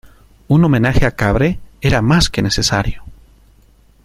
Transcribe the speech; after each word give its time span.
Un 0.47 0.63
homenaje 0.63 1.05
a 1.05 1.11
Cabré 1.11 1.59
era 1.79 2.01
más 2.01 2.31
que 2.31 2.41
necesario. 2.41 3.03